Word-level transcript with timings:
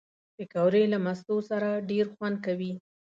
پکورې 0.35 0.83
له 0.93 0.97
مستو 1.05 1.37
سره 1.49 1.69
ډېر 1.89 2.05
خوند 2.15 2.37
کوي 2.45 2.73